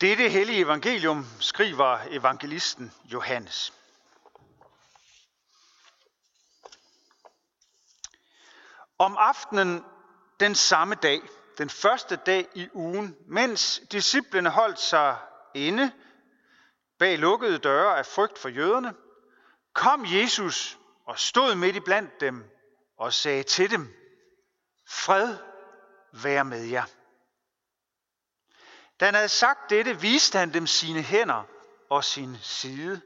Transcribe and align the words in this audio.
Dette 0.00 0.28
hellige 0.28 0.60
evangelium 0.60 1.26
skriver 1.40 1.98
evangelisten 2.10 2.92
Johannes. 3.04 3.72
Om 8.98 9.16
aftenen 9.16 9.84
den 10.40 10.54
samme 10.54 10.94
dag, 10.94 11.20
den 11.58 11.70
første 11.70 12.16
dag 12.16 12.48
i 12.54 12.68
ugen, 12.72 13.16
mens 13.26 13.82
disciplene 13.92 14.50
holdt 14.50 14.80
sig 14.80 15.16
inde 15.54 15.92
bag 16.98 17.18
lukkede 17.18 17.58
døre 17.58 17.98
af 17.98 18.06
frygt 18.06 18.38
for 18.38 18.48
jøderne, 18.48 18.94
kom 19.72 20.04
Jesus 20.06 20.78
og 21.06 21.18
stod 21.18 21.54
midt 21.54 21.76
i 21.76 21.80
blandt 21.80 22.20
dem 22.20 22.50
og 22.98 23.12
sagde 23.12 23.42
til 23.42 23.70
dem, 23.70 23.94
Fred 24.88 25.36
være 26.12 26.44
med 26.44 26.62
jer. 26.64 26.84
Da 29.00 29.04
han 29.04 29.14
havde 29.14 29.28
sagt 29.28 29.70
dette, 29.70 30.00
viste 30.00 30.38
han 30.38 30.54
dem 30.54 30.66
sine 30.66 31.02
hænder 31.02 31.44
og 31.90 32.04
sin 32.04 32.36
side. 32.42 33.00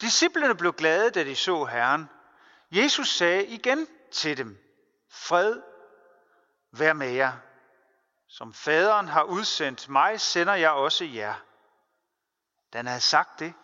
Disciplerne 0.00 0.54
blev 0.54 0.72
glade, 0.72 1.10
da 1.10 1.24
de 1.24 1.36
så 1.36 1.64
Herren. 1.64 2.08
Jesus 2.70 3.08
sagde 3.08 3.46
igen 3.46 3.88
til 4.10 4.36
dem, 4.36 4.58
Fred 5.10 5.62
vær 6.72 6.92
med 6.92 7.10
jer. 7.10 7.32
Som 8.28 8.54
faderen 8.54 9.08
har 9.08 9.22
udsendt 9.22 9.88
mig, 9.88 10.20
sender 10.20 10.54
jeg 10.54 10.70
også 10.70 11.04
jer. 11.04 11.34
Da 12.72 12.78
han 12.78 12.86
havde 12.86 13.00
sagt 13.00 13.38
det, 13.38 13.54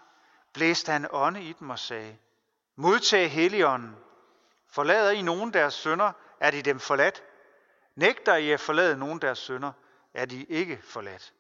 blæste 0.53 0.93
han 0.93 1.07
ånde 1.11 1.43
i 1.43 1.53
dem 1.53 1.71
og 1.71 1.79
sagde, 1.79 2.19
Modtag 2.77 3.31
Helligånden. 3.31 3.97
Forlader 4.69 5.11
I 5.11 5.23
nogen 5.23 5.53
deres 5.53 5.75
sønder, 5.75 6.13
er 6.41 6.51
de 6.51 6.63
dem 6.63 6.81
forladt. 6.81 7.23
Nægter 7.95 8.37
I 8.37 8.51
at 8.51 8.61
forlade 8.61 8.97
nogen 8.97 9.21
deres 9.21 9.39
sønder, 9.39 9.73
er 10.15 10.25
de 10.25 10.45
ikke 10.45 10.83
forladt. 10.85 11.33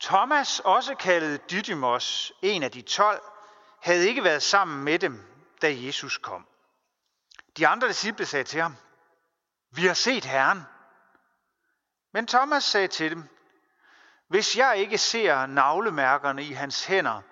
Thomas, 0.00 0.60
også 0.60 0.94
kaldet 0.94 1.50
Didymos, 1.50 2.32
en 2.42 2.62
af 2.62 2.70
de 2.70 2.82
tolv, 2.82 3.20
havde 3.82 4.08
ikke 4.08 4.24
været 4.24 4.42
sammen 4.42 4.84
med 4.84 4.98
dem, 4.98 5.22
da 5.62 5.74
Jesus 5.74 6.18
kom. 6.18 6.46
De 7.56 7.66
andre 7.66 7.88
disciple 7.88 8.26
sagde 8.26 8.44
til 8.44 8.60
ham, 8.60 8.76
vi 9.70 9.86
har 9.86 9.94
set 9.94 10.24
Herren. 10.24 10.62
Men 12.12 12.26
Thomas 12.26 12.64
sagde 12.64 12.88
til 12.88 13.10
dem, 13.10 13.28
hvis 14.28 14.56
jeg 14.56 14.76
ikke 14.78 14.98
ser 14.98 15.46
navlemærkerne 15.46 16.44
i 16.44 16.52
hans 16.52 16.84
hænder, 16.84 17.22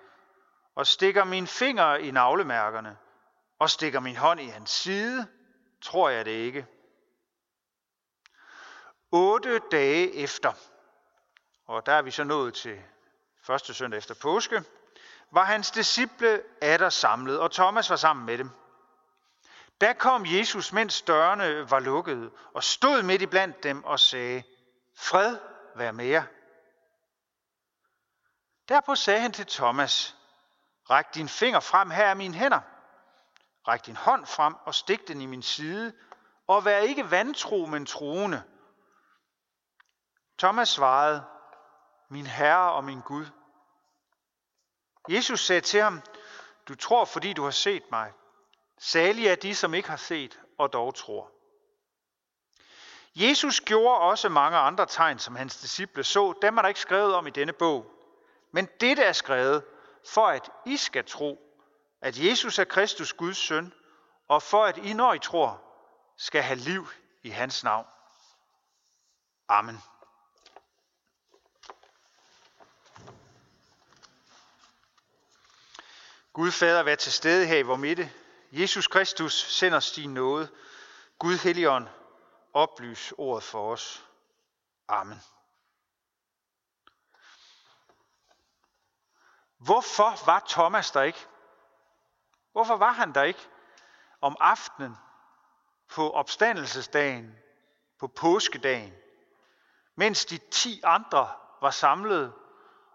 og 0.75 0.87
stikker 0.87 1.23
min 1.23 1.47
finger 1.47 1.95
i 1.95 2.11
navlemærkerne, 2.11 2.97
og 3.59 3.69
stikker 3.69 3.99
min 3.99 4.15
hånd 4.15 4.39
i 4.39 4.47
hans 4.47 4.69
side, 4.69 5.27
tror 5.81 6.09
jeg 6.09 6.25
det 6.25 6.31
ikke. 6.31 6.67
Otte 9.11 9.59
dage 9.71 10.13
efter, 10.13 10.53
og 11.67 11.85
der 11.85 11.93
er 11.93 12.01
vi 12.01 12.11
så 12.11 12.23
nået 12.23 12.53
til 12.53 12.81
første 13.43 13.73
søndag 13.73 13.97
efter 13.97 14.15
påske, 14.21 14.63
var 15.31 15.43
hans 15.43 15.71
disciple 15.71 16.41
atter 16.61 16.89
samlet, 16.89 17.39
og 17.39 17.51
Thomas 17.51 17.89
var 17.89 17.95
sammen 17.95 18.25
med 18.25 18.37
dem. 18.37 18.49
Da 19.81 19.93
kom 19.93 20.25
Jesus, 20.25 20.73
mens 20.73 21.01
dørene 21.01 21.71
var 21.71 21.79
lukkede, 21.79 22.31
og 22.53 22.63
stod 22.63 23.03
midt 23.03 23.21
i 23.21 23.25
blandt 23.25 23.63
dem 23.63 23.83
og 23.83 23.99
sagde, 23.99 24.43
Fred 24.97 25.37
vær 25.75 25.91
med 25.91 26.05
jer. 26.05 26.23
Derpå 28.69 28.95
sagde 28.95 29.19
han 29.19 29.31
til 29.31 29.45
Thomas, 29.45 30.15
Ræk 30.89 31.05
din 31.15 31.29
finger 31.29 31.59
frem, 31.59 31.89
her 31.89 32.05
er 32.05 32.13
mine 32.13 32.33
hænder. 32.33 32.59
Ræk 33.67 33.85
din 33.85 33.95
hånd 33.95 34.25
frem 34.25 34.55
og 34.65 34.75
stik 34.75 35.07
den 35.07 35.21
i 35.21 35.25
min 35.25 35.43
side, 35.43 35.93
og 36.47 36.65
vær 36.65 36.77
ikke 36.77 37.11
vantro, 37.11 37.65
men 37.65 37.85
troende. 37.85 38.43
Thomas 40.37 40.69
svarede, 40.69 41.23
min 42.09 42.25
Herre 42.25 42.71
og 42.71 42.83
min 42.83 43.01
Gud. 43.01 43.25
Jesus 45.09 45.45
sagde 45.45 45.61
til 45.61 45.81
ham, 45.81 46.01
du 46.67 46.75
tror, 46.75 47.05
fordi 47.05 47.33
du 47.33 47.43
har 47.43 47.51
set 47.51 47.83
mig. 47.91 48.13
Salige 48.77 49.29
er 49.29 49.35
de, 49.35 49.55
som 49.55 49.73
ikke 49.73 49.89
har 49.89 49.97
set 49.97 50.39
og 50.57 50.73
dog 50.73 50.95
tror. 50.95 51.31
Jesus 53.15 53.61
gjorde 53.61 53.99
også 53.99 54.29
mange 54.29 54.57
andre 54.57 54.85
tegn, 54.85 55.19
som 55.19 55.35
hans 55.35 55.57
disciple 55.57 56.03
så. 56.03 56.33
Dem 56.41 56.57
er 56.57 56.61
der 56.61 56.69
ikke 56.69 56.79
skrevet 56.79 57.15
om 57.15 57.27
i 57.27 57.29
denne 57.29 57.53
bog. 57.53 57.91
Men 58.51 58.69
dette 58.79 59.03
er 59.03 59.11
skrevet, 59.11 59.63
for 60.09 60.27
at 60.27 60.49
I 60.65 60.77
skal 60.77 61.05
tro, 61.05 61.39
at 62.01 62.19
Jesus 62.19 62.59
er 62.59 62.63
Kristus 62.63 63.13
Guds 63.13 63.37
søn, 63.37 63.73
og 64.27 64.41
for 64.41 64.65
at 64.65 64.77
I, 64.77 64.93
når 64.93 65.13
I 65.13 65.19
tror, 65.19 65.61
skal 66.17 66.41
have 66.43 66.59
liv 66.59 66.87
i 67.23 67.29
hans 67.29 67.63
navn. 67.63 67.85
Amen. 69.47 69.81
Gud 76.35 76.51
Fader, 76.51 76.83
vær 76.83 76.95
til 76.95 77.11
stede 77.11 77.47
her 77.47 77.57
i 77.57 77.61
vores 77.61 77.79
midte. 77.79 78.11
Jesus 78.51 78.87
Kristus, 78.87 79.33
send 79.33 79.75
os 79.75 79.91
din 79.91 80.13
nåde. 80.13 80.49
Gud 81.19 81.37
Helligånd, 81.37 81.87
oplys 82.53 83.13
ordet 83.17 83.43
for 83.43 83.71
os. 83.71 84.05
Amen. 84.87 85.21
Hvorfor 89.57 90.25
var 90.25 90.45
Thomas 90.49 90.91
der 90.91 91.01
ikke? 91.01 91.27
Hvorfor 92.51 92.77
var 92.77 92.91
han 92.91 93.13
der 93.13 93.23
ikke 93.23 93.47
om 94.21 94.37
aftenen 94.39 94.97
på 95.87 96.11
opstandelsesdagen, 96.11 97.35
på 97.99 98.07
påskedagen, 98.07 98.93
mens 99.95 100.25
de 100.25 100.37
ti 100.37 100.81
andre 100.83 101.31
var 101.61 101.71
samlet, 101.71 102.33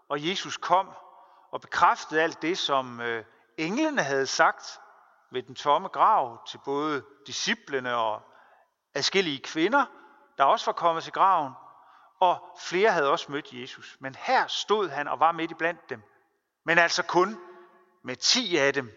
og 0.09 0.27
Jesus 0.27 0.57
kom 0.57 0.93
og 1.51 1.61
bekræftede 1.61 2.21
alt 2.21 2.41
det, 2.41 2.57
som 2.57 3.01
øh, 3.01 3.25
englene 3.57 4.03
havde 4.03 4.27
sagt 4.27 4.79
ved 5.31 5.43
den 5.43 5.55
tomme 5.55 5.87
grav 5.87 6.47
til 6.47 6.59
både 6.65 7.05
disciplene 7.27 7.95
og 7.95 8.21
adskillige 8.93 9.39
kvinder, 9.39 9.85
der 10.37 10.43
også 10.43 10.65
var 10.65 10.73
kommet 10.73 11.03
til 11.03 11.13
graven, 11.13 11.53
og 12.19 12.57
flere 12.59 12.91
havde 12.91 13.11
også 13.11 13.31
mødt 13.31 13.53
Jesus. 13.53 13.97
Men 13.99 14.15
her 14.15 14.47
stod 14.47 14.89
han 14.89 15.07
og 15.07 15.19
var 15.19 15.31
midt 15.31 15.51
i 15.51 15.53
blandt 15.53 15.89
dem. 15.89 16.01
Men 16.63 16.77
altså 16.77 17.03
kun 17.03 17.39
med 18.03 18.15
ti 18.15 18.57
af 18.57 18.73
dem. 18.73 18.91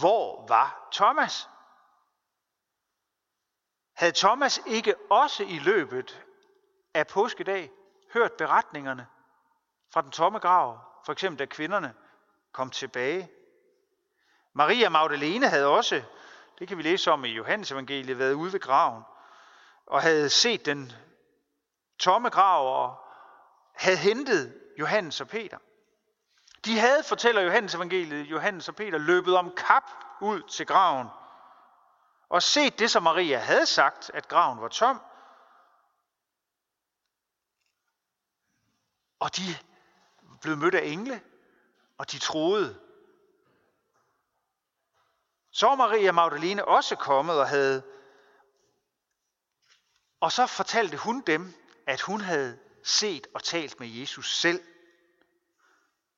Hvor 0.00 0.46
var 0.48 0.88
Thomas? 0.92 1.48
Havde 3.96 4.12
Thomas 4.12 4.60
ikke 4.66 4.94
også 5.10 5.42
i 5.42 5.58
løbet 5.58 6.24
af 6.94 7.06
påskedag 7.06 7.70
hørt 8.12 8.32
beretningerne 8.32 9.06
fra 9.92 10.02
den 10.02 10.10
tomme 10.10 10.38
grav, 10.38 10.89
for 11.10 11.12
eksempel 11.12 11.38
da 11.38 11.44
kvinderne 11.44 11.94
kom 12.52 12.70
tilbage? 12.70 13.30
Maria 14.52 14.88
Magdalene 14.88 15.48
havde 15.48 15.66
også, 15.66 16.02
det 16.58 16.68
kan 16.68 16.78
vi 16.78 16.82
læse 16.82 17.10
om 17.10 17.24
i 17.24 17.28
Johannes 17.28 17.70
evangeliet, 17.70 18.18
været 18.18 18.32
ude 18.32 18.52
ved 18.52 18.60
graven 18.60 19.02
og 19.86 20.02
havde 20.02 20.30
set 20.30 20.66
den 20.66 20.92
tomme 21.98 22.28
grav 22.28 22.84
og 22.84 22.96
havde 23.74 23.96
hentet 23.96 24.60
Johannes 24.78 25.20
og 25.20 25.28
Peter. 25.28 25.58
De 26.64 26.78
havde, 26.78 27.02
fortæller 27.04 27.42
Johannes 27.42 27.74
evangeliet, 27.74 28.26
Johannes 28.26 28.68
og 28.68 28.74
Peter, 28.74 28.98
løbet 28.98 29.36
om 29.36 29.54
kap 29.56 29.90
ud 30.20 30.42
til 30.42 30.66
graven 30.66 31.08
og 32.28 32.42
set 32.42 32.78
det, 32.78 32.90
som 32.90 33.02
Maria 33.02 33.38
havde 33.38 33.66
sagt, 33.66 34.10
at 34.14 34.28
graven 34.28 34.60
var 34.60 34.68
tom. 34.68 35.00
Og 39.18 39.36
de 39.36 39.69
blev 40.40 40.56
mødt 40.56 40.74
af 40.74 40.84
engle, 40.84 41.22
og 41.98 42.12
de 42.12 42.18
troede. 42.18 42.80
Så 45.50 45.66
var 45.66 45.74
Maria 45.74 46.12
Magdalene 46.12 46.64
også 46.64 46.96
kommet 46.96 47.40
og 47.40 47.48
havde 47.48 47.82
og 50.20 50.32
så 50.32 50.46
fortalte 50.46 50.96
hun 50.96 51.20
dem, 51.20 51.54
at 51.86 52.00
hun 52.00 52.20
havde 52.20 52.58
set 52.82 53.26
og 53.34 53.42
talt 53.42 53.80
med 53.80 53.88
Jesus 53.88 54.40
selv. 54.40 54.62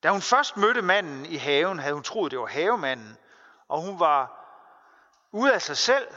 Da 0.03 0.11
hun 0.11 0.23
først 0.23 0.57
mødte 0.57 0.83
manden 0.83 1.27
i 1.27 1.37
haven, 1.37 1.79
havde 1.79 1.95
hun 1.95 2.03
troet, 2.03 2.31
det 2.31 2.39
var 2.39 2.47
havemanden, 2.47 3.17
og 3.69 3.81
hun 3.81 4.01
var 4.01 4.39
ude 5.33 5.55
af 5.55 5.63
sig 5.63 5.77
selv 5.77 6.09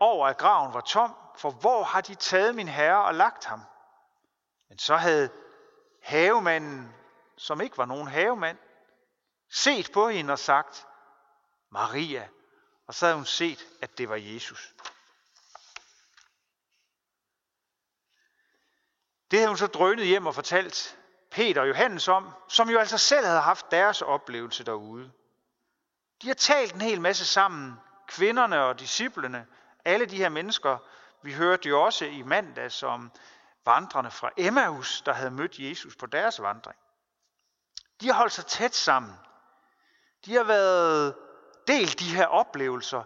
over, 0.00 0.26
at 0.28 0.38
graven 0.38 0.74
var 0.74 0.80
tom, 0.80 1.16
for 1.36 1.50
hvor 1.50 1.82
har 1.82 2.00
de 2.00 2.14
taget 2.14 2.54
min 2.54 2.68
herre 2.68 3.04
og 3.04 3.14
lagt 3.14 3.44
ham? 3.44 3.60
Men 4.68 4.78
så 4.78 4.96
havde 4.96 5.30
havemanden, 6.02 6.94
som 7.42 7.60
ikke 7.60 7.78
var 7.78 7.84
nogen 7.84 8.08
havemand, 8.08 8.58
set 9.50 9.92
på 9.92 10.08
hende 10.08 10.32
og 10.32 10.38
sagt, 10.38 10.86
Maria, 11.70 12.28
og 12.86 12.94
så 12.94 13.06
havde 13.06 13.16
hun 13.16 13.26
set, 13.26 13.66
at 13.80 13.98
det 13.98 14.08
var 14.08 14.16
Jesus. 14.16 14.74
Det 19.30 19.38
havde 19.38 19.48
hun 19.48 19.56
så 19.56 19.66
drønet 19.66 20.06
hjem 20.06 20.26
og 20.26 20.34
fortalt 20.34 20.98
Peter 21.30 21.60
og 21.60 21.68
Johannes 21.68 22.08
om, 22.08 22.30
som 22.48 22.70
jo 22.70 22.78
altså 22.78 22.98
selv 22.98 23.26
havde 23.26 23.40
haft 23.40 23.70
deres 23.70 24.02
oplevelse 24.02 24.64
derude. 24.64 25.12
De 26.22 26.26
har 26.26 26.34
talt 26.34 26.74
en 26.74 26.80
hel 26.80 27.00
masse 27.00 27.24
sammen, 27.24 27.74
kvinderne 28.08 28.64
og 28.64 28.80
disciplene, 28.80 29.46
alle 29.84 30.06
de 30.06 30.16
her 30.16 30.28
mennesker. 30.28 30.78
Vi 31.22 31.32
hørte 31.32 31.68
jo 31.68 31.82
også 31.82 32.04
i 32.04 32.22
mandag 32.22 32.72
som 32.72 33.12
vandrene 33.64 34.10
fra 34.10 34.30
Emmaus, 34.36 35.02
der 35.02 35.12
havde 35.12 35.30
mødt 35.30 35.58
Jesus 35.58 35.96
på 35.96 36.06
deres 36.06 36.42
vandring. 36.42 36.78
De 38.00 38.06
har 38.06 38.14
holdt 38.14 38.32
sig 38.32 38.46
tæt 38.46 38.74
sammen. 38.74 39.14
De 40.24 40.34
har 40.34 40.44
været 40.44 41.14
delt 41.66 42.00
de 42.00 42.04
her 42.16 42.26
oplevelser 42.26 43.02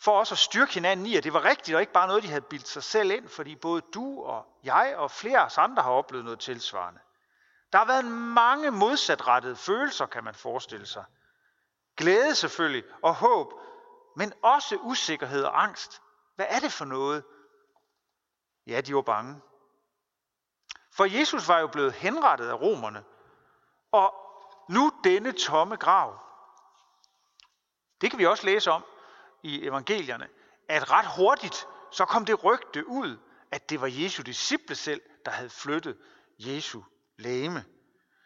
for 0.00 0.18
også 0.18 0.34
at 0.34 0.38
styrke 0.38 0.74
hinanden 0.74 1.06
i, 1.06 1.16
at 1.16 1.24
det 1.24 1.32
var 1.32 1.44
rigtigt, 1.44 1.74
og 1.74 1.80
ikke 1.80 1.92
bare 1.92 2.06
noget, 2.06 2.22
de 2.22 2.28
havde 2.28 2.40
bildt 2.40 2.68
sig 2.68 2.82
selv 2.82 3.10
ind, 3.10 3.28
fordi 3.28 3.56
både 3.56 3.82
du 3.94 4.22
og 4.22 4.46
jeg 4.64 4.94
og 4.96 5.10
flere 5.10 5.38
af 5.38 5.44
os 5.44 5.58
andre 5.58 5.82
har 5.82 5.90
oplevet 5.90 6.24
noget 6.24 6.40
tilsvarende. 6.40 7.00
Der 7.72 7.78
har 7.78 7.86
været 7.86 8.04
mange 8.34 8.70
modsatrettede 8.70 9.56
følelser, 9.56 10.06
kan 10.06 10.24
man 10.24 10.34
forestille 10.34 10.86
sig. 10.86 11.04
Glæde 11.96 12.34
selvfølgelig, 12.34 12.84
og 13.02 13.14
håb, 13.14 13.52
men 14.16 14.32
også 14.42 14.76
usikkerhed 14.76 15.44
og 15.44 15.62
angst. 15.62 16.02
Hvad 16.34 16.46
er 16.48 16.60
det 16.60 16.72
for 16.72 16.84
noget? 16.84 17.24
Ja, 18.66 18.80
de 18.80 18.94
var 18.94 19.02
bange. 19.02 19.40
For 20.92 21.04
Jesus 21.04 21.48
var 21.48 21.58
jo 21.58 21.66
blevet 21.66 21.92
henrettet 21.92 22.48
af 22.48 22.60
romerne, 22.60 23.04
og 23.92 24.14
nu 24.68 24.92
denne 25.04 25.32
tomme 25.32 25.76
grav. 25.76 26.18
Det 28.00 28.10
kan 28.10 28.18
vi 28.18 28.26
også 28.26 28.46
læse 28.46 28.70
om 28.70 28.84
i 29.42 29.66
evangelierne, 29.66 30.28
at 30.68 30.90
ret 30.90 31.06
hurtigt 31.16 31.66
så 31.92 32.04
kom 32.04 32.24
det 32.24 32.44
rygte 32.44 32.88
ud, 32.88 33.18
at 33.50 33.70
det 33.70 33.80
var 33.80 33.86
Jesu 33.86 34.22
disciple 34.22 34.74
selv, 34.74 35.02
der 35.24 35.30
havde 35.30 35.50
flyttet 35.50 35.98
Jesu 36.38 36.82
læme. 37.16 37.64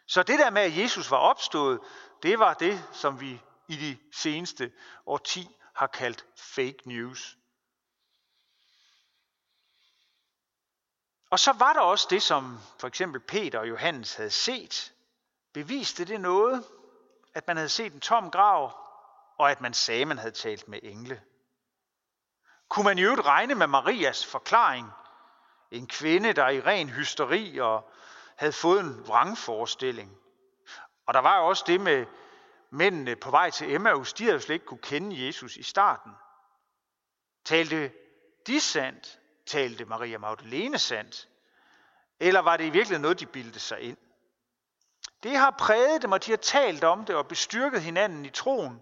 Så 0.07 0.23
det 0.23 0.39
der 0.39 0.49
med, 0.49 0.61
at 0.61 0.77
Jesus 0.77 1.11
var 1.11 1.17
opstået, 1.17 1.79
det 2.23 2.39
var 2.39 2.53
det, 2.53 2.83
som 2.91 3.19
vi 3.21 3.41
i 3.67 3.75
de 3.75 3.97
seneste 4.13 4.71
årti 5.05 5.47
har 5.75 5.87
kaldt 5.87 6.25
fake 6.37 6.77
news. 6.85 7.37
Og 11.29 11.39
så 11.39 11.51
var 11.51 11.73
der 11.73 11.79
også 11.79 12.07
det, 12.09 12.23
som 12.23 12.59
for 12.79 12.87
eksempel 12.87 13.21
Peter 13.21 13.59
og 13.59 13.69
Johannes 13.69 14.15
havde 14.15 14.29
set. 14.29 14.93
Beviste 15.53 16.05
det 16.05 16.21
noget, 16.21 16.65
at 17.33 17.47
man 17.47 17.57
havde 17.57 17.69
set 17.69 17.93
en 17.93 17.99
tom 17.99 18.31
grav, 18.31 18.77
og 19.37 19.51
at 19.51 19.61
man 19.61 19.73
sagde, 19.73 20.01
at 20.01 20.07
man 20.07 20.17
havde 20.17 20.33
talt 20.33 20.67
med 20.67 20.79
engle? 20.83 21.21
Kunne 22.69 22.85
man 22.85 22.97
i 22.97 23.01
øvrigt 23.01 23.25
regne 23.25 23.55
med 23.55 23.67
Marias 23.67 24.25
forklaring? 24.25 24.91
En 25.71 25.87
kvinde, 25.87 26.33
der 26.33 26.49
i 26.49 26.61
ren 26.61 26.89
hysteri 26.89 27.57
og 27.57 27.91
havde 28.35 28.53
fået 28.53 28.79
en 28.79 29.07
vrangforestilling. 29.07 30.17
Og 31.05 31.13
der 31.13 31.19
var 31.19 31.37
jo 31.37 31.47
også 31.47 31.63
det 31.67 31.81
med 31.81 32.05
mændene 32.69 33.15
på 33.15 33.31
vej 33.31 33.49
til 33.49 33.73
Emmaus, 33.73 34.13
de 34.13 34.23
havde 34.23 34.33
jo 34.33 34.39
slet 34.39 34.53
ikke 34.53 34.65
kunne 34.65 34.77
kende 34.77 35.25
Jesus 35.25 35.57
i 35.57 35.63
starten. 35.63 36.11
Talte 37.45 37.91
de 38.47 38.59
sandt? 38.59 39.19
Talte 39.45 39.85
Maria 39.85 40.17
Magdalene 40.17 40.77
sandt? 40.77 41.29
Eller 42.19 42.39
var 42.39 42.57
det 42.57 42.63
i 42.63 42.69
virkeligheden 42.69 43.01
noget, 43.01 43.19
de 43.19 43.25
bildte 43.25 43.59
sig 43.59 43.79
ind? 43.79 43.97
Det 45.23 45.37
har 45.37 45.51
præget 45.51 46.01
dem, 46.01 46.11
og 46.11 46.25
de 46.25 46.31
har 46.31 46.37
talt 46.37 46.83
om 46.83 47.05
det 47.05 47.15
og 47.15 47.27
bestyrket 47.27 47.81
hinanden 47.81 48.25
i 48.25 48.29
troen. 48.29 48.81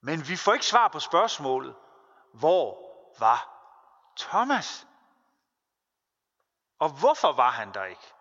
Men 0.00 0.28
vi 0.28 0.36
får 0.36 0.52
ikke 0.52 0.66
svar 0.66 0.88
på 0.88 1.00
spørgsmålet, 1.00 1.74
hvor 2.32 2.78
var 3.18 3.48
Thomas? 4.16 4.86
Og 6.78 6.90
hvorfor 6.90 7.32
var 7.32 7.50
han 7.50 7.74
der 7.74 7.84
ikke? 7.84 8.12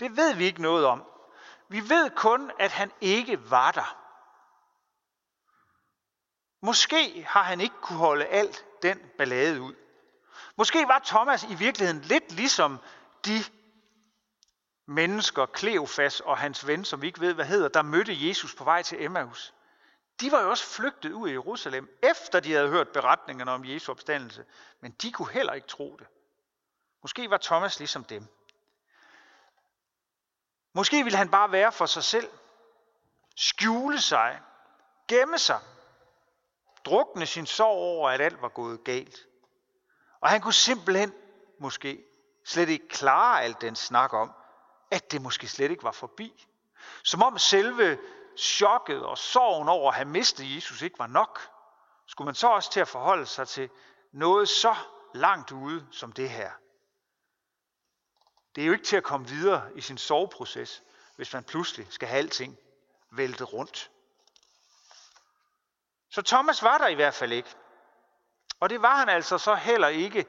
Det 0.00 0.16
ved 0.16 0.34
vi 0.34 0.44
ikke 0.44 0.62
noget 0.62 0.86
om. 0.86 1.04
Vi 1.68 1.80
ved 1.80 2.10
kun, 2.10 2.52
at 2.58 2.72
han 2.72 2.92
ikke 3.00 3.50
var 3.50 3.70
der. 3.70 3.96
Måske 6.60 7.26
har 7.28 7.42
han 7.42 7.60
ikke 7.60 7.74
kunne 7.82 7.98
holde 7.98 8.26
alt 8.26 8.64
den 8.82 8.98
ballade 9.18 9.62
ud. 9.62 9.74
Måske 10.56 10.88
var 10.88 10.98
Thomas 11.04 11.44
i 11.44 11.54
virkeligheden 11.54 12.02
lidt 12.02 12.32
ligesom 12.32 12.78
de 13.24 13.44
mennesker, 14.86 15.46
Kleofas 15.46 16.20
og 16.20 16.38
hans 16.38 16.66
ven, 16.66 16.84
som 16.84 17.02
vi 17.02 17.06
ikke 17.06 17.20
ved, 17.20 17.34
hvad 17.34 17.44
hedder, 17.44 17.68
der 17.68 17.82
mødte 17.82 18.28
Jesus 18.28 18.54
på 18.54 18.64
vej 18.64 18.82
til 18.82 19.04
Emmaus. 19.04 19.54
De 20.20 20.32
var 20.32 20.42
jo 20.42 20.50
også 20.50 20.64
flygtet 20.64 21.12
ud 21.12 21.28
i 21.28 21.32
Jerusalem, 21.32 21.98
efter 22.02 22.40
de 22.40 22.52
havde 22.52 22.68
hørt 22.68 22.88
beretningerne 22.88 23.50
om 23.50 23.64
Jesu 23.64 23.92
opstandelse, 23.92 24.44
men 24.80 24.92
de 24.92 25.12
kunne 25.12 25.30
heller 25.30 25.52
ikke 25.52 25.68
tro 25.68 25.96
det. 25.98 26.06
Måske 27.02 27.30
var 27.30 27.38
Thomas 27.38 27.78
ligesom 27.78 28.04
dem. 28.04 28.26
Måske 30.72 31.04
ville 31.04 31.16
han 31.16 31.30
bare 31.30 31.52
være 31.52 31.72
for 31.72 31.86
sig 31.86 32.04
selv, 32.04 32.30
skjule 33.36 34.00
sig, 34.00 34.40
gemme 35.08 35.38
sig, 35.38 35.60
drukne 36.84 37.26
sin 37.26 37.46
sorg 37.46 37.76
over, 37.76 38.10
at 38.10 38.20
alt 38.20 38.42
var 38.42 38.48
gået 38.48 38.84
galt. 38.84 39.26
Og 40.20 40.28
han 40.28 40.40
kunne 40.40 40.52
simpelthen 40.52 41.12
måske 41.58 42.04
slet 42.44 42.68
ikke 42.68 42.88
klare 42.88 43.42
alt 43.42 43.60
den 43.60 43.76
snak 43.76 44.12
om, 44.12 44.32
at 44.90 45.12
det 45.12 45.22
måske 45.22 45.48
slet 45.48 45.70
ikke 45.70 45.84
var 45.84 45.92
forbi. 45.92 46.46
Som 47.02 47.22
om 47.22 47.38
selve 47.38 47.98
chokket 48.38 49.04
og 49.04 49.18
sorgen 49.18 49.68
over 49.68 49.90
at 49.90 49.96
have 49.96 50.08
mistet 50.08 50.56
Jesus 50.56 50.82
ikke 50.82 50.98
var 50.98 51.06
nok, 51.06 51.50
skulle 52.06 52.26
man 52.26 52.34
så 52.34 52.48
også 52.48 52.70
til 52.70 52.80
at 52.80 52.88
forholde 52.88 53.26
sig 53.26 53.48
til 53.48 53.70
noget 54.12 54.48
så 54.48 54.74
langt 55.14 55.52
ude 55.52 55.86
som 55.90 56.12
det 56.12 56.30
her. 56.30 56.50
Det 58.54 58.62
er 58.62 58.66
jo 58.66 58.72
ikke 58.72 58.84
til 58.84 58.96
at 58.96 59.04
komme 59.04 59.28
videre 59.28 59.70
i 59.74 59.80
sin 59.80 59.98
soveproces, 59.98 60.82
hvis 61.16 61.32
man 61.32 61.44
pludselig 61.44 61.86
skal 61.90 62.08
have 62.08 62.18
alting 62.18 62.58
væltet 63.10 63.52
rundt. 63.52 63.90
Så 66.10 66.22
Thomas 66.22 66.62
var 66.62 66.78
der 66.78 66.86
i 66.86 66.94
hvert 66.94 67.14
fald 67.14 67.32
ikke. 67.32 67.48
Og 68.60 68.70
det 68.70 68.82
var 68.82 68.96
han 68.96 69.08
altså 69.08 69.38
så 69.38 69.54
heller 69.54 69.88
ikke, 69.88 70.26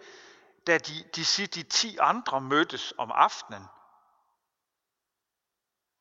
da 0.67 0.77
de, 0.77 1.03
de, 1.15 1.23
de, 1.37 1.47
de 1.47 1.63
ti 1.63 1.97
andre 1.97 2.41
mødtes 2.41 2.93
om 2.97 3.11
aftenen. 3.11 3.63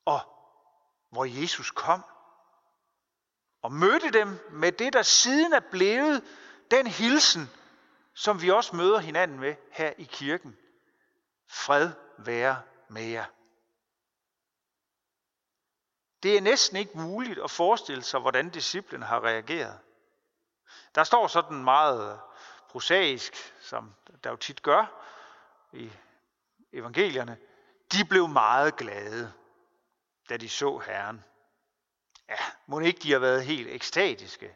Og 0.07 0.19
hvor 1.09 1.25
Jesus 1.25 1.71
kom 1.71 2.03
og 3.61 3.71
mødte 3.71 4.11
dem 4.11 4.39
med 4.51 4.71
det, 4.71 4.93
der 4.93 5.01
siden 5.01 5.53
er 5.53 5.59
blevet 5.71 6.23
den 6.71 6.87
hilsen, 6.87 7.49
som 8.13 8.41
vi 8.41 8.51
også 8.51 8.75
møder 8.75 8.99
hinanden 8.99 9.39
med 9.39 9.55
her 9.71 9.93
i 9.97 10.03
kirken. 10.03 10.57
Fred 11.49 11.91
være 12.17 12.61
med 12.89 13.03
jer. 13.03 13.25
Det 16.23 16.37
er 16.37 16.41
næsten 16.41 16.77
ikke 16.77 16.97
muligt 16.97 17.39
at 17.39 17.51
forestille 17.51 18.03
sig, 18.03 18.19
hvordan 18.19 18.49
disciplen 18.49 19.01
har 19.01 19.23
reageret. 19.23 19.79
Der 20.95 21.03
står 21.03 21.27
sådan 21.27 21.63
meget 21.63 22.19
prosaisk, 22.69 23.33
som 23.61 23.93
der 24.23 24.29
jo 24.29 24.35
tit 24.35 24.61
gør 24.61 25.03
i 25.73 25.91
evangelierne. 26.73 27.37
De 27.91 28.05
blev 28.09 28.27
meget 28.27 28.75
glade, 28.75 29.33
da 30.29 30.37
de 30.37 30.49
så 30.49 30.77
Herren. 30.77 31.23
Ja, 32.29 32.37
må 32.65 32.79
ikke 32.79 32.99
de 32.99 33.11
har 33.11 33.19
været 33.19 33.45
helt 33.45 33.67
ekstatiske? 33.67 34.55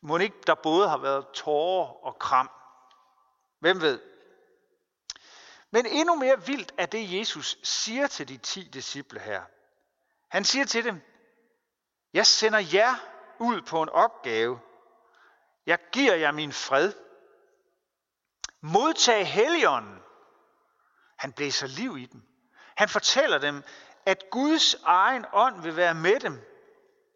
Må 0.00 0.18
ikke 0.18 0.36
der 0.46 0.54
både 0.54 0.88
har 0.88 0.98
været 0.98 1.26
tårer 1.34 2.04
og 2.04 2.18
kram? 2.18 2.50
Hvem 3.58 3.80
ved? 3.80 4.00
Men 5.70 5.86
endnu 5.86 6.14
mere 6.14 6.46
vildt 6.46 6.72
er 6.78 6.86
det, 6.86 7.18
Jesus 7.18 7.58
siger 7.62 8.06
til 8.06 8.28
de 8.28 8.36
ti 8.36 8.68
disciple 8.72 9.20
her. 9.20 9.42
Han 10.28 10.44
siger 10.44 10.64
til 10.64 10.84
dem, 10.84 11.00
jeg 12.12 12.26
sender 12.26 12.58
jer 12.72 12.94
ud 13.38 13.62
på 13.62 13.82
en 13.82 13.88
opgave. 13.88 14.60
Jeg 15.66 15.78
giver 15.92 16.14
jer 16.14 16.32
min 16.32 16.52
fred. 16.52 16.92
Modtag 18.60 19.32
helligånden. 19.32 20.02
Han 21.16 21.32
blæser 21.32 21.66
liv 21.66 21.98
i 21.98 22.06
dem. 22.06 22.22
Han 22.76 22.88
fortæller 22.88 23.38
dem, 23.38 23.62
at 24.06 24.30
Guds 24.30 24.74
egen 24.74 25.26
ånd 25.32 25.62
vil 25.62 25.76
være 25.76 25.94
med 25.94 26.20
dem 26.20 26.40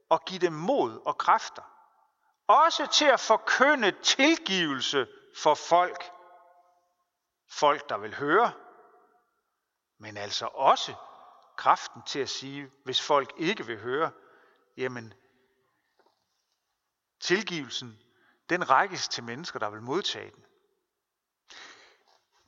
og 0.09 0.25
give 0.25 0.40
dem 0.40 0.52
mod 0.52 1.00
og 1.04 1.18
kræfter. 1.18 1.62
Også 2.47 2.87
til 2.87 3.04
at 3.04 3.20
forkynde 3.20 3.90
tilgivelse 4.02 5.06
for 5.37 5.54
folk. 5.54 6.11
Folk, 7.49 7.88
der 7.88 7.99
vil 7.99 8.14
høre. 8.14 8.52
Men 9.99 10.16
altså 10.16 10.47
også 10.47 10.94
kraften 11.56 12.02
til 12.02 12.18
at 12.18 12.28
sige, 12.28 12.70
hvis 12.85 13.02
folk 13.02 13.32
ikke 13.37 13.66
vil 13.66 13.78
høre, 13.78 14.11
jamen 14.76 15.14
tilgivelsen, 17.20 17.99
den 18.50 18.70
rækkes 18.70 19.09
til 19.09 19.25
mennesker, 19.25 19.59
der 19.59 19.70
vil 19.70 19.82
modtage 19.82 20.30
den. 20.30 20.44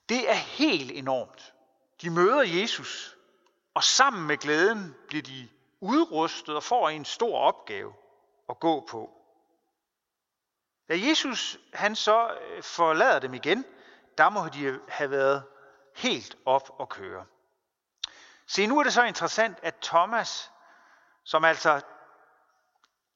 Det 0.09 0.31
er 0.31 0.35
helt 0.35 0.91
enormt. 0.91 1.55
De 2.03 2.11
møder 2.11 2.43
Jesus, 2.43 3.17
og 3.75 3.85
sammen 3.85 4.27
med 4.27 4.37
glæden 4.37 4.97
bliver 5.09 5.23
de 5.23 5.49
udrustet 5.81 6.57
og 6.57 6.63
får 6.63 6.89
en 6.89 7.05
stor 7.05 7.39
opgave 7.39 7.95
at 8.49 8.61
gå 8.61 8.87
på. 8.91 9.11
Da 10.89 10.95
Jesus 10.99 11.59
han 11.75 11.97
så 11.97 12.39
øh, 12.41 12.63
forlader 12.63 13.19
dem 13.19 13.35
igen, 13.35 13.65
der 14.19 14.31
må 14.31 14.49
de 14.49 14.81
have 14.89 15.11
været 15.11 15.45
helt 15.97 16.39
op 16.45 16.71
og 16.79 16.89
køre. 16.89 17.27
Se, 18.47 18.67
nu 18.67 18.79
er 18.79 18.83
det 18.83 18.93
så 18.93 19.03
interessant, 19.03 19.59
at 19.63 19.75
Thomas, 19.83 20.51
som 21.25 21.45
altså 21.45 21.81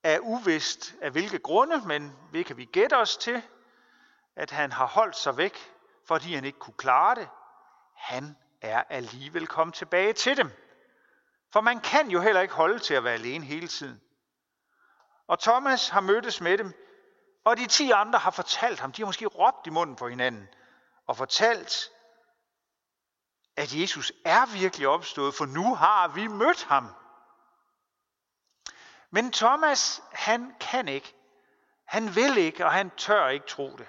er 0.02 0.18
uvist 0.18 0.94
af 1.02 1.10
hvilke 1.10 1.38
grunde, 1.38 1.80
men 1.86 2.16
vi 2.32 2.42
kan 2.42 2.56
vi 2.56 2.64
gætte 2.64 2.96
os 2.96 3.16
til, 3.16 3.42
at 4.36 4.50
han 4.50 4.72
har 4.72 4.86
holdt 4.86 5.16
sig 5.16 5.36
væk 5.36 5.72
fordi 6.06 6.34
han 6.34 6.44
ikke 6.44 6.58
kunne 6.58 6.74
klare 6.76 7.14
det. 7.14 7.28
Han 7.94 8.36
er 8.60 8.82
alligevel 8.88 9.46
kommet 9.46 9.74
tilbage 9.74 10.12
til 10.12 10.36
dem. 10.36 10.50
For 11.52 11.60
man 11.60 11.80
kan 11.80 12.10
jo 12.10 12.20
heller 12.20 12.40
ikke 12.40 12.54
holde 12.54 12.78
til 12.78 12.94
at 12.94 13.04
være 13.04 13.14
alene 13.14 13.44
hele 13.44 13.68
tiden. 13.68 14.00
Og 15.26 15.38
Thomas 15.38 15.88
har 15.88 16.00
mødtes 16.00 16.40
med 16.40 16.58
dem, 16.58 16.72
og 17.44 17.56
de 17.56 17.66
ti 17.66 17.90
andre 17.90 18.18
har 18.18 18.30
fortalt 18.30 18.80
ham, 18.80 18.92
de 18.92 19.02
har 19.02 19.06
måske 19.06 19.26
råbt 19.26 19.66
i 19.66 19.70
munden 19.70 19.96
på 19.96 20.08
hinanden, 20.08 20.48
og 21.06 21.16
fortalt, 21.16 21.90
at 23.56 23.74
Jesus 23.74 24.12
er 24.24 24.58
virkelig 24.58 24.88
opstået, 24.88 25.34
for 25.34 25.46
nu 25.46 25.74
har 25.74 26.08
vi 26.08 26.26
mødt 26.26 26.64
ham. 26.64 26.88
Men 29.10 29.32
Thomas, 29.32 30.02
han 30.12 30.54
kan 30.60 30.88
ikke. 30.88 31.14
Han 31.84 32.14
vil 32.16 32.36
ikke, 32.36 32.64
og 32.64 32.72
han 32.72 32.90
tør 32.90 33.28
ikke 33.28 33.46
tro 33.46 33.76
det. 33.76 33.88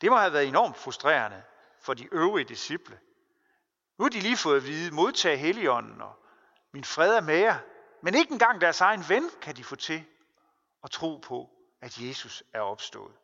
Det 0.00 0.10
må 0.10 0.16
have 0.16 0.32
været 0.32 0.48
enormt 0.48 0.76
frustrerende 0.76 1.42
for 1.80 1.94
de 1.94 2.14
øvrige 2.14 2.44
disciple. 2.44 3.00
Nu 3.98 4.04
har 4.04 4.10
de 4.10 4.20
lige 4.20 4.36
fået 4.36 4.56
at 4.56 4.64
vide, 4.64 4.94
modtag 4.94 5.40
Helligånden, 5.40 6.02
og 6.02 6.14
min 6.72 6.84
fred 6.84 7.16
er 7.16 7.20
med 7.20 7.38
jer. 7.38 7.58
Men 8.02 8.14
ikke 8.14 8.32
engang 8.32 8.60
deres 8.60 8.80
egen 8.80 9.04
ven 9.08 9.30
kan 9.40 9.56
de 9.56 9.64
få 9.64 9.76
til 9.76 10.04
at 10.84 10.90
tro 10.90 11.16
på, 11.16 11.50
at 11.80 11.98
Jesus 11.98 12.42
er 12.52 12.60
opstået. 12.60 13.14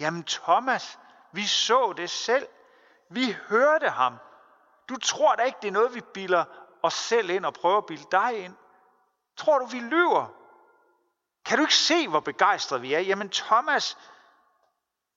Jamen 0.00 0.24
Thomas, 0.24 0.98
vi 1.32 1.46
så 1.46 1.92
det 1.96 2.10
selv. 2.10 2.48
Vi 3.10 3.36
hørte 3.48 3.88
ham. 3.88 4.16
Du 4.88 4.96
tror 4.96 5.34
da 5.34 5.42
ikke, 5.42 5.58
det 5.62 5.68
er 5.68 5.72
noget, 5.72 5.94
vi 5.94 6.00
bilder 6.14 6.44
os 6.82 6.94
selv 6.94 7.30
ind 7.30 7.44
og 7.44 7.54
prøver 7.54 7.78
at 7.78 7.86
bilde 7.86 8.06
dig 8.12 8.44
ind. 8.44 8.54
Tror 9.36 9.58
du, 9.58 9.66
vi 9.66 9.80
lyver? 9.80 10.26
Kan 11.44 11.58
du 11.58 11.64
ikke 11.64 11.74
se, 11.74 12.08
hvor 12.08 12.20
begejstrede 12.20 12.80
vi 12.80 12.94
er? 12.94 13.00
Jamen 13.00 13.30
Thomas, 13.30 13.98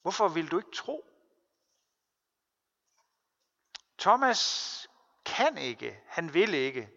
hvorfor 0.02 0.28
vil 0.28 0.52
du 0.52 0.58
ikke 0.58 0.72
tro? 0.76 1.06
Thomas 4.04 4.90
kan 5.26 5.58
ikke, 5.58 6.00
han 6.08 6.34
vil 6.34 6.54
ikke, 6.54 6.90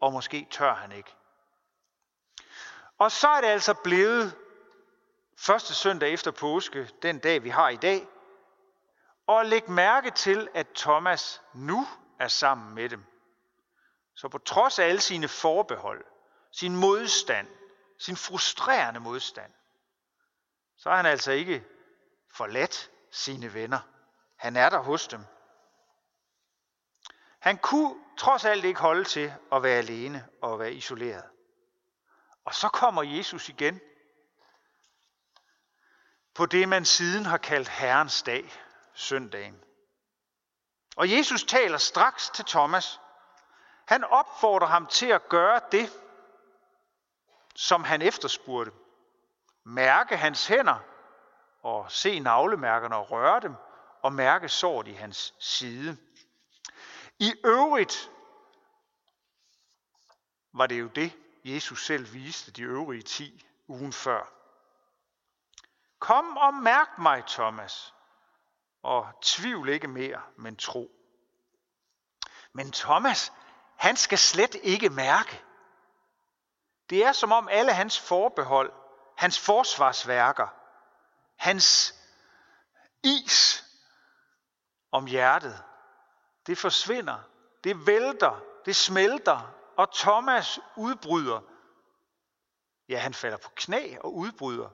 og 0.00 0.12
måske 0.12 0.48
tør 0.50 0.74
han 0.74 0.92
ikke. 0.92 1.16
Og 2.98 3.12
så 3.12 3.28
er 3.28 3.40
det 3.40 3.48
altså 3.48 3.74
blevet 3.74 4.36
første 5.38 5.74
søndag 5.74 6.12
efter 6.12 6.30
påske, 6.30 6.90
den 7.02 7.18
dag 7.18 7.42
vi 7.42 7.48
har 7.48 7.68
i 7.68 7.76
dag, 7.76 8.08
og 9.26 9.46
læg 9.46 9.70
mærke 9.70 10.10
til, 10.10 10.48
at 10.54 10.66
Thomas 10.74 11.42
nu 11.54 11.86
er 12.18 12.28
sammen 12.28 12.74
med 12.74 12.88
dem. 12.88 13.04
Så 14.14 14.28
på 14.28 14.38
trods 14.38 14.78
af 14.78 14.86
alle 14.86 15.00
sine 15.00 15.28
forbehold, 15.28 16.04
sin 16.52 16.76
modstand, 16.76 17.48
sin 17.98 18.16
frustrerende 18.16 19.00
modstand, 19.00 19.52
så 20.76 20.90
er 20.90 20.96
han 20.96 21.06
altså 21.06 21.32
ikke 21.32 21.64
forladt 22.30 22.90
sine 23.10 23.54
venner. 23.54 23.80
Han 24.36 24.56
er 24.56 24.68
der 24.68 24.78
hos 24.78 25.08
dem. 25.08 25.20
Han 27.44 27.58
kunne 27.58 27.94
trods 28.18 28.44
alt 28.44 28.64
ikke 28.64 28.80
holde 28.80 29.04
til 29.04 29.34
at 29.52 29.62
være 29.62 29.78
alene 29.78 30.28
og 30.42 30.58
være 30.58 30.72
isoleret. 30.72 31.24
Og 32.44 32.54
så 32.54 32.68
kommer 32.68 33.02
Jesus 33.02 33.48
igen 33.48 33.80
på 36.34 36.46
det, 36.46 36.68
man 36.68 36.84
siden 36.84 37.26
har 37.26 37.38
kaldt 37.38 37.68
Herrens 37.68 38.22
dag, 38.22 38.52
søndagen. 38.94 39.60
Og 40.96 41.10
Jesus 41.10 41.44
taler 41.44 41.78
straks 41.78 42.30
til 42.30 42.44
Thomas. 42.44 43.00
Han 43.86 44.04
opfordrer 44.04 44.68
ham 44.68 44.86
til 44.86 45.06
at 45.06 45.28
gøre 45.28 45.60
det, 45.72 45.92
som 47.54 47.84
han 47.84 48.02
efterspurgte. 48.02 48.72
Mærke 49.64 50.16
hans 50.16 50.46
hænder 50.46 50.78
og 51.62 51.92
se 51.92 52.20
navlemærkerne 52.20 52.96
og 52.96 53.10
røre 53.10 53.40
dem 53.40 53.54
og 54.02 54.12
mærke 54.12 54.48
såret 54.48 54.88
i 54.88 54.92
hans 54.92 55.34
side. 55.38 55.96
I 57.24 57.34
øvrigt 57.44 58.10
var 60.52 60.66
det 60.66 60.80
jo 60.80 60.88
det, 60.88 61.12
Jesus 61.44 61.86
selv 61.86 62.12
viste 62.12 62.52
de 62.52 62.62
øvrige 62.62 63.02
ti 63.02 63.46
ugen 63.68 63.92
før. 63.92 64.32
Kom 65.98 66.36
og 66.36 66.54
mærk 66.54 66.98
mig, 66.98 67.24
Thomas, 67.26 67.94
og 68.82 69.12
tvivl 69.22 69.68
ikke 69.68 69.88
mere, 69.88 70.22
men 70.36 70.56
tro. 70.56 70.90
Men 72.52 72.72
Thomas, 72.72 73.32
han 73.76 73.96
skal 73.96 74.18
slet 74.18 74.54
ikke 74.54 74.90
mærke. 74.90 75.44
Det 76.90 77.04
er 77.04 77.12
som 77.12 77.32
om 77.32 77.48
alle 77.48 77.72
hans 77.72 78.00
forbehold, 78.00 78.72
hans 79.16 79.38
forsvarsværker, 79.38 80.48
hans 81.36 81.94
is 83.02 83.64
om 84.92 85.06
hjertet, 85.06 85.64
det 86.46 86.58
forsvinder, 86.58 87.18
det 87.64 87.86
vælter, 87.86 88.40
det 88.64 88.76
smelter, 88.76 89.54
og 89.76 89.92
Thomas 89.94 90.60
udbryder. 90.76 91.40
Ja, 92.88 92.98
han 92.98 93.14
falder 93.14 93.36
på 93.36 93.50
knæ 93.56 93.96
og 94.00 94.14
udbryder. 94.14 94.70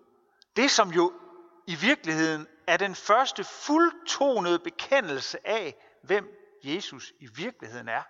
Det, 0.57 0.71
som 0.71 0.89
jo 0.89 1.13
i 1.67 1.75
virkeligheden 1.75 2.49
er 2.67 2.77
den 2.77 2.95
første 2.95 3.45
fuldtonede 3.45 4.59
bekendelse 4.59 5.47
af, 5.47 5.77
hvem 6.03 6.29
Jesus 6.65 7.13
i 7.21 7.27
virkeligheden 7.27 7.89
er. 7.89 8.03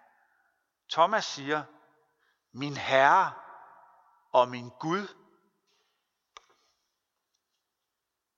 Thomas 0.90 1.24
siger, 1.24 1.62
min 2.52 2.76
Herre 2.76 3.32
og 4.32 4.48
min 4.48 4.70
Gud. 4.80 5.08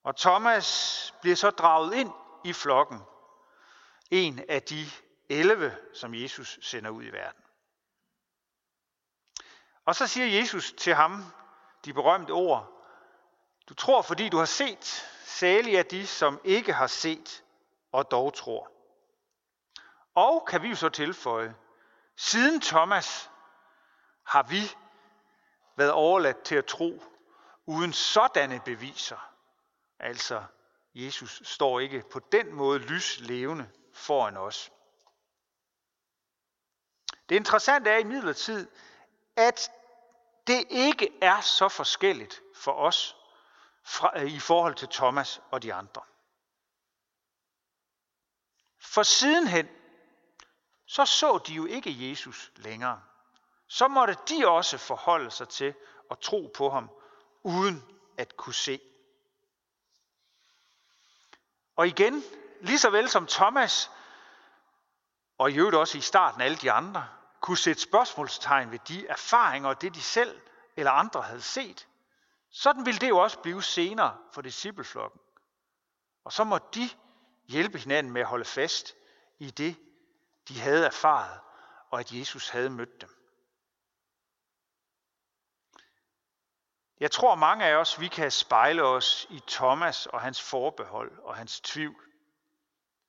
Og 0.05 0.17
Thomas 0.17 1.15
bliver 1.21 1.37
så 1.37 1.51
draget 1.51 1.95
ind 1.95 2.13
i 2.45 2.53
flokken. 2.53 3.01
En 4.11 4.45
af 4.49 4.63
de 4.63 4.87
11, 5.33 5.77
som 5.95 6.15
Jesus 6.15 6.59
sender 6.63 6.91
ud 6.91 7.05
i 7.05 7.11
verden. 7.11 7.43
Og 9.85 9.95
så 9.95 10.07
siger 10.07 10.27
Jesus 10.41 10.73
til 10.73 10.95
ham 10.95 11.25
de 11.85 11.93
berømte 11.93 12.31
ord, 12.31 12.73
du 13.69 13.75
tror, 13.75 14.03
fordi 14.03 14.29
du 14.29 14.39
har 14.39 14.45
set, 14.45 14.85
særlig 15.25 15.77
er 15.77 15.83
de, 15.83 16.07
som 16.07 16.41
ikke 16.45 16.73
har 16.73 16.87
set 16.87 17.45
og 17.93 18.11
dog 18.11 18.35
tror. 18.35 18.73
Og 20.15 20.47
kan 20.49 20.63
vi 20.63 20.69
jo 20.69 20.77
så 20.77 20.89
tilføje, 20.89 21.55
siden 22.17 22.61
Thomas 22.61 23.31
har 24.27 24.43
vi 24.43 24.61
været 25.77 25.93
overladt 25.93 26.43
til 26.43 26.55
at 26.55 26.67
tro 26.67 27.03
uden 27.67 27.93
sådanne 27.93 28.61
beviser. 28.65 29.33
Altså, 29.99 30.45
Jesus 30.95 31.43
står 31.45 31.81
ikke 31.81 32.05
på 32.13 32.21
den 32.33 32.53
måde 32.53 32.79
lys 32.79 33.21
levende 33.21 33.71
foran 33.93 34.37
os. 34.37 34.73
Det 37.33 37.37
interessante 37.37 37.91
er 37.91 37.99
i 37.99 38.05
midlertid, 38.05 38.69
at 39.37 39.71
det 40.47 40.65
ikke 40.71 41.19
er 41.23 41.41
så 41.41 41.69
forskelligt 41.69 42.41
for 42.55 42.73
os 42.73 43.17
fra, 43.85 44.21
øh, 44.21 44.33
i 44.33 44.39
forhold 44.39 44.75
til 44.75 44.89
Thomas 44.89 45.41
og 45.51 45.63
de 45.63 45.75
andre. 45.75 46.03
For 48.81 49.03
sidenhen, 49.03 49.69
så 50.87 51.07
så 51.07 51.39
de 51.47 51.55
jo 51.55 51.67
ikke 51.67 52.11
Jesus 52.11 52.53
længere. 52.57 53.03
Så 53.67 53.89
måtte 53.89 54.17
de 54.29 54.49
også 54.49 54.79
forholde 54.79 55.31
sig 55.31 55.49
til 55.49 55.75
at 56.11 56.19
tro 56.19 56.53
på 56.57 56.71
ham, 56.71 56.91
uden 57.43 57.85
at 58.19 58.37
kunne 58.37 58.55
se. 58.55 58.81
Og 61.77 61.87
igen, 61.87 62.23
lige 62.61 62.79
så 62.79 62.91
vel 62.91 63.09
som 63.09 63.27
Thomas, 63.27 63.91
og 65.39 65.51
i 65.51 65.59
øvrigt 65.59 65.77
også 65.77 65.99
i 65.99 66.01
starten 66.01 66.41
alle 66.41 66.57
de 66.57 66.73
andre, 66.73 67.09
kunne 67.43 67.59
sætte 67.59 67.83
spørgsmålstegn 67.83 68.71
ved 68.71 68.79
de 68.79 69.07
erfaringer 69.07 69.69
og 69.69 69.81
det, 69.81 69.95
de 69.95 70.03
selv 70.03 70.41
eller 70.77 70.91
andre 70.91 71.23
havde 71.23 71.43
set, 71.43 71.89
sådan 72.51 72.87
ville 72.87 73.01
det 73.01 73.09
jo 73.09 73.19
også 73.19 73.39
blive 73.39 73.63
senere 73.63 74.19
for 74.33 74.43
discipleflokken. 74.43 75.21
Og 76.25 76.33
så 76.33 76.45
må 76.45 76.59
de 76.59 76.91
hjælpe 77.49 77.79
hinanden 77.79 78.13
med 78.13 78.21
at 78.21 78.27
holde 78.27 78.45
fast 78.45 78.95
i 79.39 79.51
det, 79.51 79.77
de 80.49 80.61
havde 80.61 80.87
erfaret, 80.87 81.41
og 81.91 82.01
at 82.01 82.13
Jesus 82.13 82.49
havde 82.49 82.71
mødt 82.71 83.01
dem. 83.01 83.09
Jeg 87.01 87.11
tror 87.11 87.35
mange 87.35 87.65
af 87.65 87.75
os, 87.75 88.01
vi 88.01 88.09
kan 88.09 88.31
spejle 88.31 88.83
os 88.83 89.27
i 89.31 89.43
Thomas 89.47 90.07
og 90.07 90.21
hans 90.21 90.43
forbehold 90.43 91.19
og 91.19 91.37
hans 91.37 91.61
tvivl. 91.61 92.05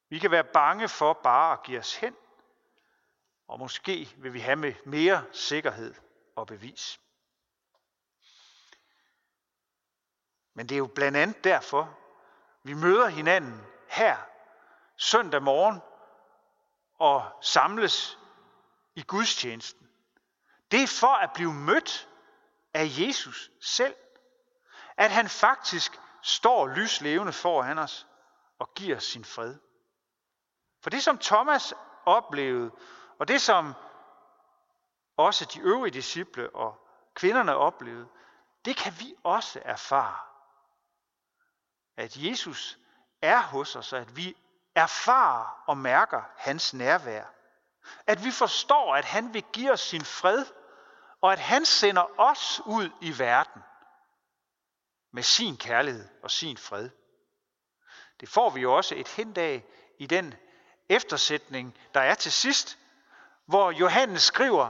Vi 0.10 0.20
kan 0.20 0.32
være 0.32 0.44
bange 0.44 0.90
for 0.90 1.14
bare 1.14 1.54
at 1.54 1.64
give 1.64 1.80
os 1.80 1.96
hen, 1.96 2.16
og 3.48 3.60
måske 3.60 4.14
vil 4.18 4.34
vi 4.34 4.40
have 4.40 4.56
med 4.56 4.74
mere 4.86 5.26
sikkerhed 5.32 5.94
og 6.36 6.48
bevis. 6.48 7.00
Men 10.54 10.70
det 10.70 10.76
er 10.76 10.80
jo 10.80 10.88
blandt 10.96 11.18
andet 11.18 11.44
derfor, 11.44 12.00
vi 12.64 12.74
møder 12.74 13.08
hinanden 13.08 13.62
her 13.88 14.18
søndag 14.98 15.44
morgen 15.44 15.82
og 17.00 17.32
samles 17.42 18.20
i 18.96 19.04
gudstjenesten. 19.04 19.90
Det 20.72 20.84
er 20.84 21.00
for 21.00 21.16
at 21.16 21.30
blive 21.34 21.54
mødt 21.54 22.10
af 22.74 22.86
Jesus 22.98 23.52
selv. 23.62 23.96
At 24.98 25.12
han 25.12 25.30
faktisk 25.30 26.00
står 26.22 26.68
lyslevende 26.68 27.34
foran 27.34 27.78
os 27.78 28.08
og 28.60 28.74
giver 28.74 29.00
sin 29.00 29.26
fred. 29.26 29.56
For 30.82 30.90
det, 30.90 31.04
som 31.04 31.18
Thomas 31.18 31.74
oplevede, 32.06 32.72
og 33.20 33.28
det, 33.28 33.42
som 33.42 33.74
også 35.18 35.46
de 35.46 35.60
øvrige 35.60 35.94
disciple 35.94 36.56
og 36.56 36.88
kvinderne 37.14 37.56
oplevede, 37.56 38.08
det 38.66 38.78
kan 38.78 38.94
vi 39.00 39.16
også 39.24 39.62
erfare. 39.66 40.18
At 41.98 42.18
Jesus 42.18 42.78
er 43.22 43.42
hos 43.42 43.76
os, 43.76 43.94
at 43.94 44.16
vi 44.16 44.38
erfarer 44.76 45.64
og 45.68 45.78
mærker 45.78 46.22
hans 46.38 46.74
nærvær. 46.74 47.26
At 48.08 48.24
vi 48.24 48.32
forstår, 48.32 48.96
at 48.96 49.06
han 49.06 49.34
vil 49.34 49.44
give 49.54 49.72
os 49.72 49.82
sin 49.82 50.06
fred, 50.06 50.46
og 51.22 51.34
at 51.34 51.40
han 51.40 51.66
sender 51.66 52.20
os 52.20 52.62
ud 52.66 52.90
i 53.02 53.20
verden 53.20 53.62
med 55.12 55.24
sin 55.24 55.58
kærlighed 55.58 56.10
og 56.24 56.32
sin 56.32 56.58
fred. 56.58 56.90
Det 58.20 58.30
får 58.30 58.50
vi 58.50 58.62
jo 58.62 58.76
også 58.76 58.96
et 58.96 59.08
hint 59.08 59.38
af 59.38 59.64
i 60.00 60.06
den 60.06 60.34
eftersætning, 60.90 61.78
der 61.94 62.02
er 62.02 62.16
til 62.16 62.32
sidst, 62.32 62.78
hvor 63.46 63.72
Johannes 63.72 64.22
skriver, 64.22 64.70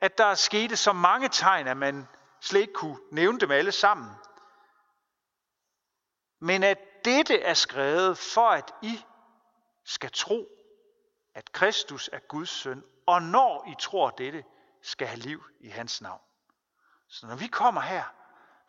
at 0.00 0.18
der 0.18 0.24
er 0.24 0.34
sket 0.34 0.78
så 0.78 0.92
mange 0.92 1.28
tegn, 1.28 1.68
at 1.68 1.76
man 1.76 2.08
slet 2.40 2.60
ikke 2.60 2.72
kunne 2.72 2.98
nævne 3.12 3.40
dem 3.40 3.50
alle 3.50 3.72
sammen. 3.72 4.10
Men 6.40 6.62
at 6.62 6.78
dette 7.04 7.40
er 7.40 7.54
skrevet 7.54 8.18
for, 8.18 8.48
at 8.48 8.74
I 8.82 9.04
skal 9.84 10.10
tro, 10.12 10.48
at 11.34 11.52
Kristus 11.52 12.10
er 12.12 12.18
Guds 12.18 12.50
søn, 12.50 12.84
og 13.06 13.22
når 13.22 13.64
I 13.68 13.74
tror 13.80 14.10
dette, 14.10 14.44
skal 14.82 15.06
have 15.06 15.18
liv 15.18 15.44
i 15.60 15.68
hans 15.68 16.00
navn. 16.00 16.20
Så 17.08 17.26
når 17.26 17.36
vi 17.36 17.46
kommer 17.46 17.80
her, 17.80 18.04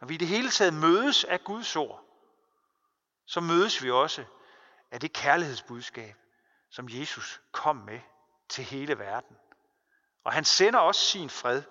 når 0.02 0.08
vi 0.08 0.14
i 0.14 0.18
det 0.18 0.28
hele 0.28 0.50
taget 0.50 0.74
mødes 0.74 1.24
af 1.24 1.44
Guds 1.44 1.76
ord, 1.76 2.04
så 3.26 3.42
mødes 3.42 3.84
vi 3.84 3.92
også 3.92 4.26
af 4.92 5.00
det 5.00 5.14
kærlighedsbudskab, 5.14 6.16
som 6.70 6.88
Jesus 6.90 7.42
kom 7.52 7.76
med 7.76 8.00
til 8.50 8.63
hele 8.63 9.00
verden. 9.00 9.38
Og 10.24 10.34
han 10.34 10.46
sender 10.46 10.80
også 10.80 11.01
sin 11.01 11.30
fred 11.30 11.63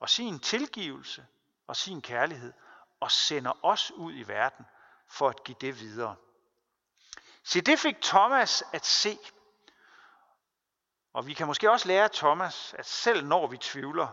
og 0.00 0.10
sin 0.10 0.40
tilgivelse 0.40 1.26
og 1.66 1.76
sin 1.76 2.02
kærlighed 2.02 2.52
og 3.00 3.10
sender 3.10 3.64
os 3.64 3.90
ud 3.90 4.12
i 4.14 4.22
verden 4.22 4.66
for 5.06 5.28
at 5.28 5.44
give 5.44 5.56
det 5.60 5.80
videre. 5.80 6.16
Se, 7.42 7.60
det 7.60 7.78
fik 7.78 7.96
Thomas 8.02 8.64
at 8.72 8.86
se. 8.86 9.18
Og 11.12 11.26
vi 11.26 11.34
kan 11.34 11.46
måske 11.46 11.70
også 11.70 11.88
lære 11.88 12.08
Thomas, 12.08 12.74
at 12.74 12.86
selv 12.86 13.26
når 13.26 13.46
vi 13.46 13.58
tvivler, 13.58 14.08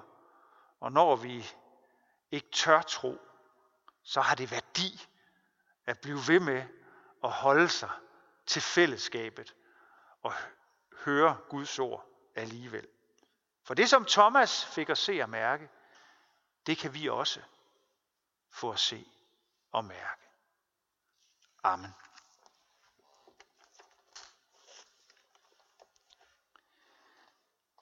og 0.80 0.92
når 0.92 1.16
vi 1.16 1.46
ikke 2.32 2.50
tør 2.52 2.82
tro, 2.82 3.22
så 4.04 4.22
har 4.22 4.36
det 4.36 4.52
værdi 4.52 5.08
at 5.86 6.00
blive 6.00 6.20
ved 6.28 6.40
med 6.40 6.64
at 7.24 7.32
holde 7.32 7.70
sig 7.70 7.90
til 8.46 8.62
fællesskabet 8.62 9.56
og 10.24 10.34
høre 11.06 11.38
Guds 11.50 11.80
ord 11.80 12.06
alligevel. 12.36 12.88
For 13.64 13.74
det, 13.74 13.90
som 13.90 14.06
Thomas 14.06 14.66
fik 14.66 14.90
at 14.90 14.98
se 14.98 15.22
og 15.22 15.30
mærke, 15.30 15.70
det 16.66 16.78
kan 16.78 16.94
vi 16.94 17.10
også 17.10 17.40
få 18.52 18.72
at 18.72 18.80
se 18.80 19.08
og 19.72 19.86
mærke. 19.86 20.22
Amen. 21.64 21.94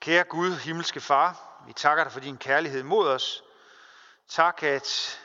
Kære 0.00 0.24
Gud, 0.24 0.56
himmelske 0.58 1.00
Far, 1.00 1.62
vi 1.66 1.72
takker 1.72 2.04
dig 2.04 2.12
for 2.12 2.20
din 2.20 2.38
kærlighed 2.38 2.82
mod 2.82 3.08
os. 3.08 3.44
Tak, 4.28 4.62
at 4.62 5.20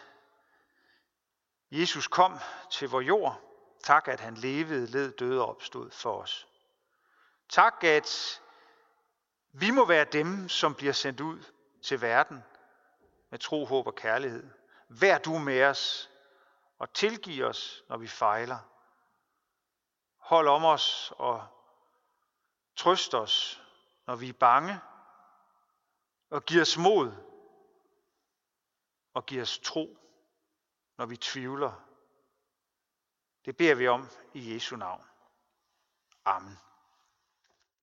Jesus 1.72 2.08
kom 2.08 2.40
til 2.72 2.90
vor 2.90 3.02
jord. 3.02 3.42
Tak, 3.84 4.08
at 4.08 4.20
han 4.20 4.36
levede, 4.36 4.86
led, 4.86 5.12
døde 5.12 5.42
og 5.42 5.50
opstod 5.50 5.92
for 5.92 6.22
os. 6.22 6.48
Tak, 7.50 7.84
at 7.84 8.42
vi 9.52 9.72
må 9.72 9.86
være 9.86 10.06
dem, 10.06 10.50
som 10.50 10.76
bliver 10.76 10.94
sendt 10.94 11.20
ud 11.20 11.44
til 11.84 12.02
verden 12.02 12.44
med 13.30 13.40
tro, 13.40 13.66
håb 13.66 13.88
og 13.88 13.96
kærlighed. 13.96 14.50
Vær 14.88 15.18
du 15.18 15.38
med 15.38 15.64
os 15.64 16.10
og 16.80 16.94
tilgiv 16.94 17.46
os, 17.46 17.84
når 17.90 17.98
vi 17.98 18.08
fejler. 18.08 18.60
Hold 20.18 20.48
om 20.48 20.66
os 20.66 21.14
og 21.18 21.48
trøst 22.76 23.14
os, 23.14 23.64
når 24.08 24.16
vi 24.16 24.30
er 24.30 24.34
bange, 24.34 24.80
og 26.30 26.46
giv 26.46 26.62
os 26.62 26.78
mod 26.78 27.12
og 29.14 29.26
giv 29.26 29.42
os 29.42 29.60
tro, 29.60 29.98
når 30.98 31.06
vi 31.06 31.18
tvivler. 31.18 31.84
Det 33.46 33.58
beder 33.58 33.76
vi 33.76 33.88
om 33.88 34.08
i 34.34 34.54
Jesu 34.54 34.76
navn. 34.76 35.04
Amen. 36.26 36.58